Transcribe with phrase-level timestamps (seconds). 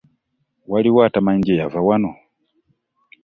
[0.71, 2.11] Waliwo atamanyi gye yava wano?